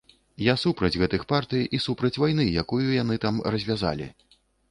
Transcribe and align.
Я 0.43 0.53
супраць 0.61 0.97
гэтых 1.01 1.25
партый 1.33 1.67
і 1.77 1.81
супраць 1.85 2.19
вайны, 2.23 2.47
якую 2.63 2.87
яны 3.03 3.21
там 3.27 3.35
развязалі. 3.57 4.11